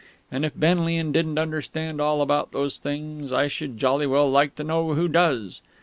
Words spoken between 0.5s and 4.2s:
Benlian didn't understand all about those things, I should jolly